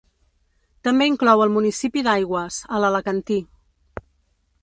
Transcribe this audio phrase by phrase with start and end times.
[0.87, 3.39] També inclou el municipi d'Aigües, a l'Alacantí.